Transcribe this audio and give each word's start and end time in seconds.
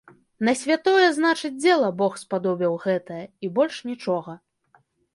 На 0.47 0.53
святое, 0.61 1.03
значыць, 1.17 1.53
дзела 1.65 1.91
бог 2.01 2.17
спадобіў, 2.23 2.81
гэтае, 2.89 3.23
і 3.45 3.55
больш 3.59 3.75
нічога. 3.95 4.31